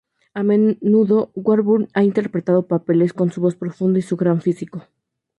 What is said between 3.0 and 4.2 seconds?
con su voz profunda y su